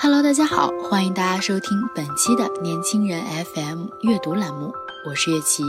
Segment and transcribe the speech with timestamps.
[0.00, 3.20] Hello，大家好，欢迎大家收听本期的年轻人
[3.52, 4.72] FM 阅读栏目，
[5.04, 5.64] 我是月琪。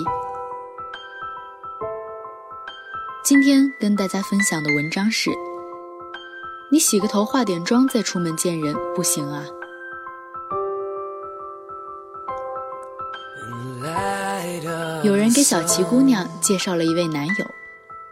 [3.23, 5.32] 今天跟大家分享的文章是：
[6.72, 9.46] 你洗个头、化点妆再出门见人不行啊？
[15.03, 17.34] 有人给小琪姑娘介绍了一位男友，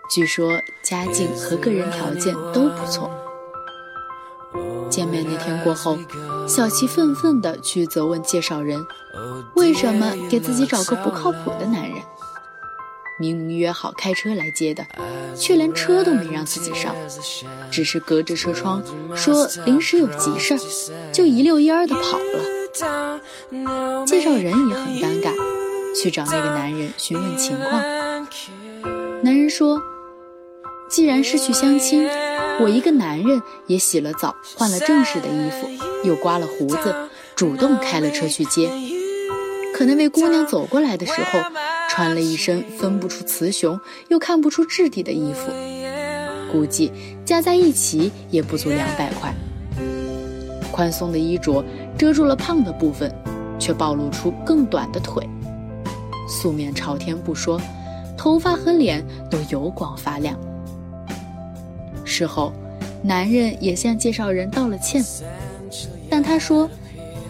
[0.09, 3.11] 据说家境和个人条件都不错。
[5.07, 5.97] 面那天过后，
[6.47, 8.85] 小琪愤愤地去责问介绍人
[9.55, 11.99] ：“为什么给自己找个不靠谱的男人？
[13.19, 14.85] 明明约好开车来接的，
[15.35, 16.95] 却连车都没让自己上，
[17.71, 18.83] 只是隔着车窗
[19.15, 20.59] 说临时有急事儿，
[21.11, 22.43] 就一溜烟儿的跑了。”
[24.05, 25.33] 介绍人也很尴尬，
[25.95, 27.81] 去找那个男人询问情况。
[29.23, 29.81] 男人说
[30.87, 32.09] ：“既然是去相亲。”
[32.59, 35.69] 我一个男人也洗了澡，换了正式的衣服，
[36.03, 36.95] 又刮了胡子，
[37.35, 38.67] 主动开了车去接。
[39.75, 41.39] 可那位姑娘走过来的时候，
[41.87, 45.51] 穿了一身分不出雌雄又看不出质地的衣服，
[46.51, 46.91] 估计
[47.23, 49.31] 加在一起也不足两百块。
[50.71, 51.63] 宽松的衣着
[51.95, 53.13] 遮住了胖的部分，
[53.59, 55.23] 却暴露出更短的腿。
[56.27, 57.61] 素面朝天不说，
[58.17, 60.35] 头发和脸都油光发亮。
[62.17, 62.51] 之后，
[63.03, 65.05] 男人也向介绍人道了歉，
[66.09, 66.67] 但他说，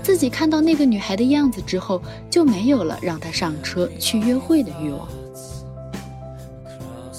[0.01, 5.05] 自己看到那个女孩的样子之后，就没有了让她上车去约会的欲望。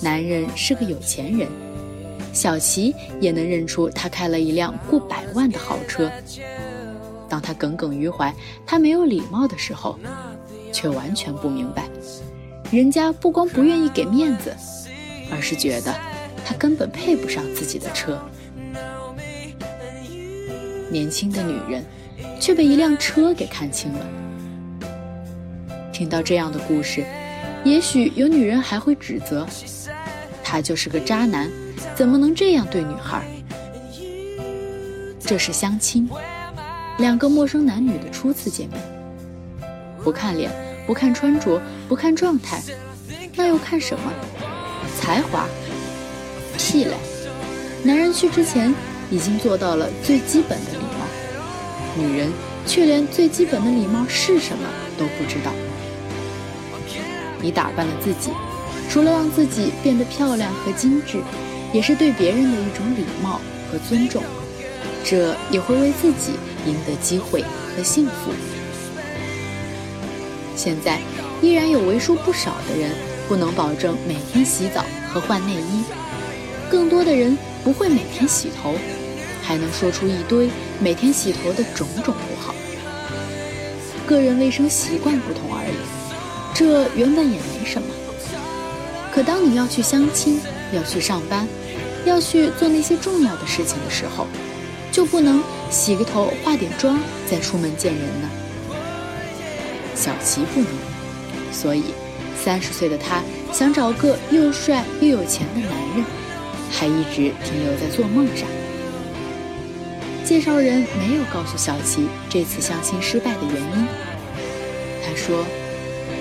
[0.00, 1.46] 男人是个有钱人，
[2.32, 6.10] 小琪也能认出他开了一辆过百万的豪车。
[7.28, 8.34] 当他耿耿于怀
[8.64, 9.98] 他没有礼貌的时候，
[10.72, 11.86] 却完全不明白，
[12.70, 14.56] 人家不光不愿意给面子，
[15.30, 15.94] 而是觉得。
[16.48, 18.19] 他根本配不上自己的车。
[20.91, 21.84] 年轻的女人，
[22.41, 24.06] 却被一辆车给看清了。
[25.92, 27.04] 听到这样的故事，
[27.64, 29.47] 也许有女人还会指责，
[30.42, 31.50] 他就是个渣男，
[31.94, 33.28] 怎么能这样对女孩？
[35.20, 36.08] 这是相亲，
[36.97, 38.81] 两个陌生男女的初次见面，
[40.03, 40.50] 不看脸，
[40.87, 42.62] 不看穿着，不看状态，
[43.37, 44.10] 那又看什么？
[44.98, 45.47] 才华？
[46.58, 46.94] 屁嘞！
[47.82, 48.74] 男人去之前
[49.10, 51.06] 已经做到了最基本的礼貌，
[51.96, 52.30] 女人
[52.66, 55.52] 却连最基本的礼貌是什么都不知道。
[57.41, 58.30] 你打扮了自己，
[58.91, 61.22] 除了让自己变得漂亮和精致，
[61.72, 63.40] 也是对别人的一种礼貌
[63.70, 64.22] 和尊重，
[65.04, 66.32] 这也会为自己
[66.66, 67.42] 赢得机会
[67.76, 68.32] 和幸福。
[70.56, 70.98] 现在
[71.40, 72.90] 依然有为数不少的人
[73.28, 75.84] 不能保证每天洗澡和换内衣。
[76.70, 78.74] 更多的人不会每天洗头，
[79.42, 82.54] 还能说出一堆每天洗头的种种不好。
[84.06, 87.88] 个人卫生习惯不同而已，这原本也没什么。
[89.12, 90.40] 可当你要去相亲，
[90.72, 91.48] 要去上班，
[92.04, 94.26] 要去做那些重要的事情的时候，
[94.92, 98.28] 就不能洗个头、化点妆再出门见人呢？
[99.94, 100.68] 小琪不能，
[101.52, 101.84] 所以
[102.42, 106.04] 三十岁的他想找个又帅又有钱的男人。
[106.70, 108.48] 还一直停留在做梦上。
[110.24, 113.87] 介绍人没有告诉小琪这次相亲失败的原因。
[115.02, 115.44] 他说：“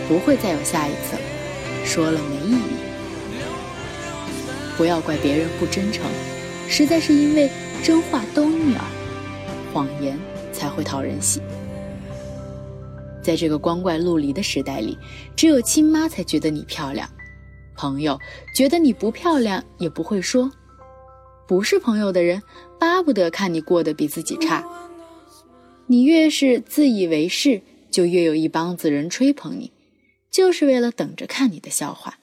[0.07, 1.21] 不会再有下一次了，
[1.85, 2.61] 说了没意义。
[4.77, 6.05] 不要怪别人不真诚，
[6.69, 7.49] 实在是因为
[7.83, 8.83] 真话都逆耳，
[9.73, 10.17] 谎言
[10.53, 11.41] 才会讨人喜。
[13.21, 14.97] 在这个光怪陆离的时代里，
[15.35, 17.09] 只有亲妈才觉得你漂亮。”
[17.77, 18.19] 朋友
[18.53, 20.49] 觉得你不漂亮，也不会说；
[21.47, 22.41] 不是朋友的人，
[22.79, 24.65] 巴不得看你过得比自己差。
[25.85, 29.71] 你越是自以为是，就越有一帮子人吹捧你，
[30.29, 32.17] 就是为了等着看你的笑话。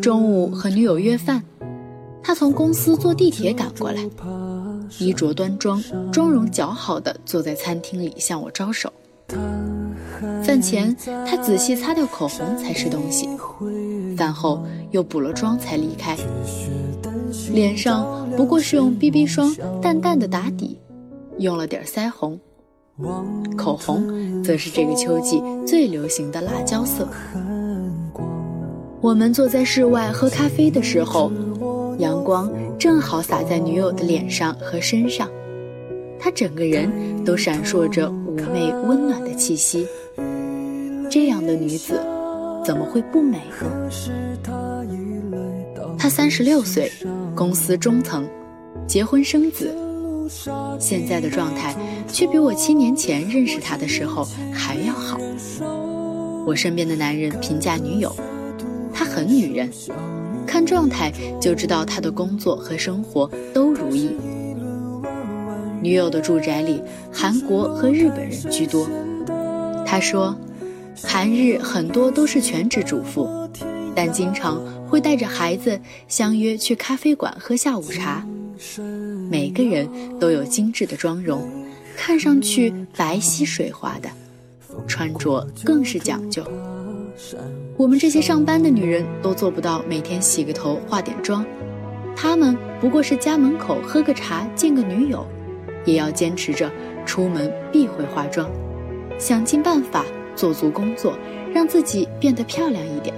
[0.00, 1.42] 中午和女友约饭，
[2.22, 4.00] 他从公司坐地铁赶过来，
[4.98, 5.82] 衣着端庄、
[6.12, 8.92] 妆容姣好的坐在餐厅里向我招手。
[10.42, 10.96] 饭前
[11.26, 13.28] 他仔细擦掉口红才吃东西，
[14.16, 16.16] 饭后又补了妆才离开。
[17.52, 20.78] 脸上不过是用 BB 霜淡淡的打底，
[21.38, 22.38] 用了点腮红，
[23.56, 27.08] 口红则是这个秋季最流行的辣椒色。
[29.00, 31.32] 我们坐在室外喝咖啡的时候，
[31.98, 35.28] 阳光正好洒在女友的脸上和身上，
[36.18, 36.90] 她整个人
[37.24, 39.86] 都闪烁着妩媚温暖的气息。
[41.10, 41.98] 这样的女子，
[42.64, 43.90] 怎么会不美呢？
[45.98, 46.92] 她三十六岁，
[47.34, 48.28] 公司中层，
[48.86, 49.74] 结婚生子，
[50.78, 51.74] 现在的状态
[52.08, 55.18] 却比我七年前认识他的时候还要好。
[56.46, 58.14] 我身边的男人评价女友。
[58.92, 59.70] 她很女人，
[60.46, 64.10] 看状态就知道她的工作和生活都如意。
[65.80, 68.86] 女友的住宅里，韩国和日本人居多。
[69.86, 70.36] 他说，
[71.02, 73.26] 韩日很多都是全职主妇，
[73.94, 78.26] 但经常会带着孩子相约去咖啡馆喝下午茶。
[79.30, 79.88] 每个人
[80.18, 81.48] 都有精致的妆容，
[81.96, 84.10] 看上去白皙水滑的，
[84.88, 86.44] 穿着更是讲究。
[87.76, 91.46] 我们这些上班的女人都做不到每天洗个头、化点妆，
[92.16, 95.24] 她们不过是家门口喝个茶、见个女友，
[95.84, 96.70] 也要坚持着
[97.06, 98.50] 出门必会化妆，
[99.18, 100.04] 想尽办法
[100.34, 101.16] 做足工作，
[101.54, 103.14] 让自己变得漂亮一点。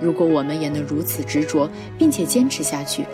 [0.00, 1.68] 如果我们也能如此执着，
[1.98, 3.04] 并且坚持下去，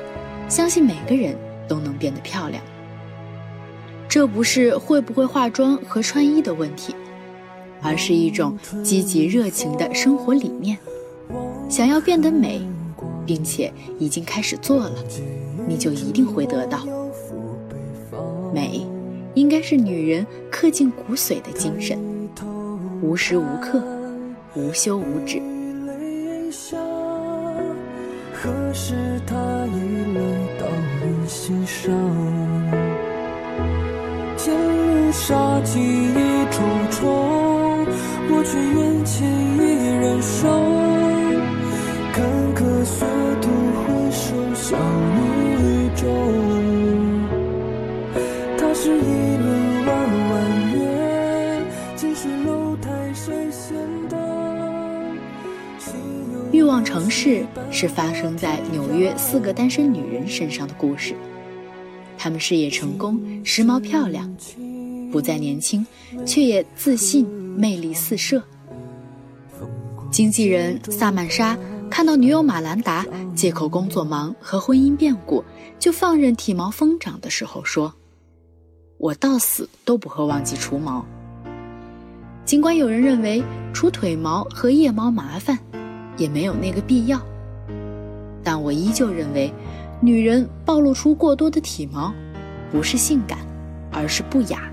[0.48, 1.36] 相信每个人
[1.66, 2.62] 都能变得漂亮。
[4.08, 6.94] 这不是会不会化妆和穿衣的问题。
[7.82, 10.76] 而是一种积极热情的生活理念。
[11.68, 12.60] 想要变得美，
[13.24, 14.94] 并且已经开始做了，
[15.68, 16.84] 你就一定会得到。
[18.52, 18.84] 美，
[19.34, 21.98] 应该是女人刻进骨髓的精神，
[23.02, 23.82] 无时无刻，
[24.54, 25.40] 无休无止。
[28.32, 28.94] 何时
[29.26, 29.34] 他
[29.66, 29.76] 已
[30.14, 30.20] 来
[30.58, 30.62] 到
[31.02, 31.92] 你心上？
[34.36, 36.14] 渐入杀机一
[36.50, 36.56] 重
[36.90, 36.96] 重。
[38.28, 39.14] 我却愿牵
[39.56, 39.60] 一
[40.00, 40.48] 人手，
[42.12, 42.16] 坎
[42.54, 43.06] 坷所
[43.40, 43.44] 渡
[43.82, 44.24] 回首
[44.54, 44.66] 相
[45.60, 45.62] 遇
[45.94, 46.04] 中。
[48.58, 49.46] 他是一轮
[56.66, 61.14] 欲望城市是发生在纽约四个单身女人身上的故事，
[62.18, 64.36] 她们事业成功，时髦漂亮，
[65.12, 65.86] 不再年轻，
[66.26, 67.24] 却也自信。
[67.56, 68.42] 魅力四射。
[70.10, 71.56] 经纪人萨曼莎
[71.88, 75.44] 看到女友马兰达借口工作忙和婚姻变故，
[75.78, 77.94] 就放任体毛疯长的时候说
[78.98, 81.06] ：“我到死都不会忘记除毛。”
[82.44, 83.40] 尽管有人认为
[83.72, 85.56] 除腿毛和腋毛麻烦，
[86.16, 87.20] 也没有那个必要，
[88.42, 89.52] 但我依旧认为，
[90.00, 92.12] 女人暴露出过多的体毛，
[92.70, 93.38] 不是性感，
[93.92, 94.70] 而是不雅。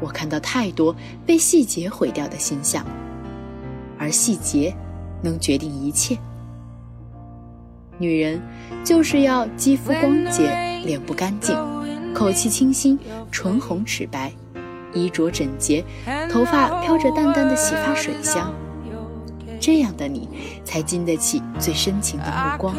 [0.00, 2.84] 我看到太多被细节毁掉的形象，
[3.98, 4.74] 而细节
[5.22, 6.18] 能决定一切。
[7.98, 8.42] 女人
[8.82, 10.50] 就是要肌肤光洁、
[10.84, 11.56] 脸不干净、
[12.12, 12.98] 口气清新、
[13.30, 14.32] 唇红齿白、
[14.92, 15.84] 衣着整洁、
[16.28, 18.52] 头发飘着淡淡的洗发水香，
[19.62, 20.28] 这样的你
[20.64, 22.74] 才经得起最深情的目光。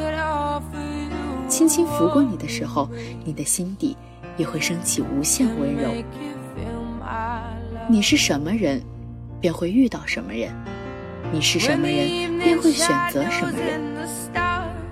[1.47, 2.89] 轻轻拂过你的时候，
[3.23, 3.95] 你的心底
[4.35, 5.89] 也会升起无限温柔。
[7.87, 8.83] 你是什么人，
[9.39, 10.51] 便会遇到什么人；
[11.31, 13.81] 你是什么人，便会选择什么人。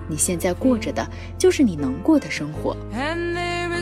[0.08, 1.06] 你现在过着的
[1.36, 2.74] 就是你能过的生活，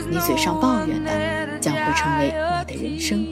[0.09, 2.33] 你嘴上抱怨的将会成为
[2.67, 3.25] 你的人生。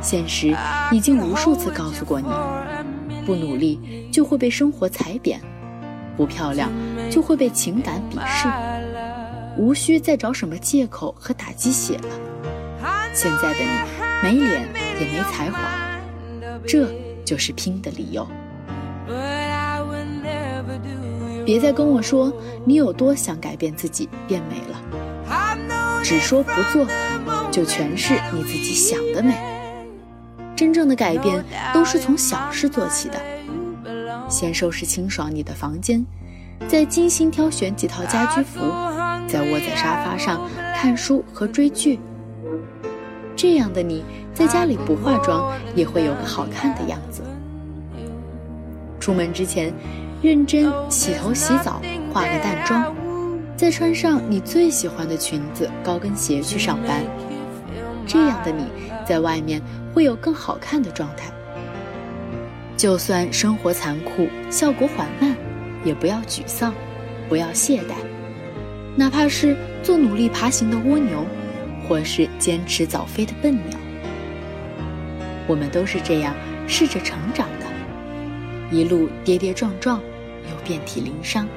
[0.00, 0.56] 现实
[0.92, 2.28] 已经无数次告诉过你：
[3.30, 3.78] 不努力
[4.10, 5.40] 就会被生活踩扁，
[6.16, 6.68] 不漂亮
[7.08, 8.48] 就会被情感鄙视，
[9.56, 12.08] 无需再找什么借口和打鸡血了。
[13.14, 14.00] 现在的你。
[14.22, 14.68] 没脸
[15.00, 15.58] 也没才华，
[16.68, 16.92] 这
[17.24, 18.28] 就是拼的理由。
[21.46, 22.30] 别再跟我说
[22.66, 24.78] 你有多想改变自己变美了，
[26.04, 26.86] 只说不做，
[27.50, 29.34] 就全是你自己想的美。
[30.60, 33.18] 真正的改变都是从小事做起的，
[34.28, 36.04] 先收拾清爽你的房间，
[36.68, 38.60] 再精心挑选几套家居服，
[39.26, 41.98] 再窝在沙发上看书和追剧。
[43.34, 47.22] 这样的你，在家里不化妆也会有个好看的样子。
[49.00, 49.72] 出门之前，
[50.20, 51.80] 认真洗头洗澡，
[52.12, 52.94] 化个淡妆，
[53.56, 57.02] 再穿上你最喜欢的裙子、高跟鞋去上班。
[58.06, 58.66] 这样的你，
[59.10, 59.60] 在外面
[59.92, 61.32] 会有更好看的状态。
[62.76, 65.34] 就算生活残酷，效果缓慢，
[65.82, 66.72] 也不要沮丧，
[67.28, 67.94] 不要懈怠。
[68.94, 71.26] 哪怕是做努力爬行的蜗牛，
[71.88, 73.76] 或是坚持早飞的笨鸟，
[75.48, 76.32] 我们都是这样
[76.68, 77.66] 试着成长的，
[78.70, 80.00] 一路跌跌撞撞，
[80.48, 81.48] 又遍体鳞伤。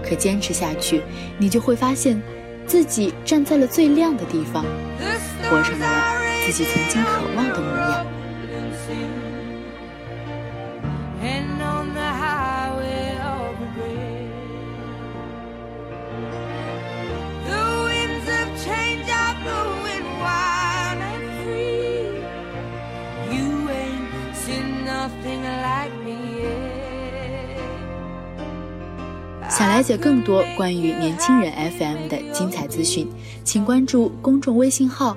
[0.00, 1.02] 可坚持下去，
[1.38, 2.22] 你就会发现，
[2.68, 4.64] 自己站在了最亮的地方，
[5.50, 6.15] 活成了
[6.46, 8.06] 自己曾经渴望的模样。
[29.48, 33.08] 想了解更多关于年轻人 FM 的精彩资讯，
[33.42, 35.16] 请关注公众微信号